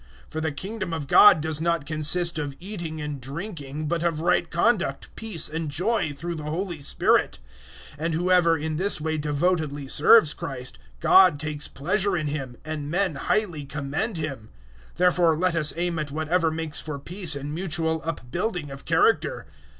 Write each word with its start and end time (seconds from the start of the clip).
014:017 0.29 0.31
For 0.31 0.41
the 0.41 0.51
Kingdom 0.51 0.93
of 0.93 1.07
God 1.07 1.41
does 1.41 1.61
not 1.61 1.85
consist 1.85 2.39
of 2.39 2.55
eating 2.59 2.99
and 2.99 3.21
drinking, 3.21 3.87
but 3.87 4.01
of 4.01 4.19
right 4.21 4.49
conduct, 4.49 5.15
peace 5.15 5.47
and 5.47 5.69
joy, 5.69 6.11
through 6.11 6.33
the 6.33 6.41
Holy 6.49 6.81
Spirit; 6.81 7.37
014:018 7.99 8.03
and 8.05 8.13
whoever 8.15 8.57
in 8.57 8.77
this 8.77 8.99
way 8.99 9.19
devotedly 9.19 9.87
serves 9.87 10.33
Christ, 10.33 10.79
God 11.01 11.39
takes 11.39 11.67
pleasure 11.67 12.17
in 12.17 12.25
him, 12.25 12.57
and 12.65 12.89
men 12.89 13.13
highly 13.13 13.63
commend 13.63 14.17
him. 14.17 14.49
014:019 14.95 14.95
Therefore 14.95 15.37
let 15.37 15.55
us 15.55 15.73
aim 15.77 15.99
at 15.99 16.09
whatever 16.09 16.49
makes 16.49 16.79
for 16.79 16.97
peace 16.97 17.35
and 17.35 17.53
mutual 17.53 18.01
upbuilding 18.03 18.71
of 18.71 18.85
character. 18.85 19.45